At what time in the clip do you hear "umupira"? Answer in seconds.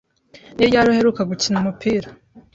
1.61-2.07